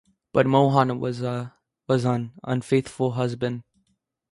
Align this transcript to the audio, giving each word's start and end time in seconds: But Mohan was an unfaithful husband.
But 0.33 0.47
Mohan 0.47 0.99
was 0.99 1.21
an 1.21 2.31
unfaithful 2.43 3.11
husband. 3.11 3.61